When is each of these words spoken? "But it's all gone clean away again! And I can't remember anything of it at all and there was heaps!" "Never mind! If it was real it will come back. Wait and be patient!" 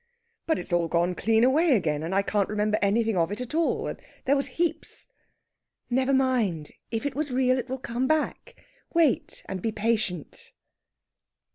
"But 0.47 0.57
it's 0.57 0.73
all 0.73 0.87
gone 0.87 1.13
clean 1.13 1.43
away 1.43 1.75
again! 1.75 2.01
And 2.01 2.15
I 2.15 2.23
can't 2.23 2.49
remember 2.49 2.79
anything 2.81 3.15
of 3.15 3.31
it 3.31 3.39
at 3.39 3.53
all 3.53 3.85
and 3.85 4.01
there 4.25 4.35
was 4.35 4.47
heaps!" 4.57 5.05
"Never 5.91 6.11
mind! 6.11 6.71
If 6.89 7.05
it 7.05 7.13
was 7.13 7.29
real 7.31 7.59
it 7.59 7.69
will 7.69 7.77
come 7.77 8.07
back. 8.07 8.55
Wait 8.95 9.45
and 9.47 9.61
be 9.61 9.71
patient!" 9.71 10.53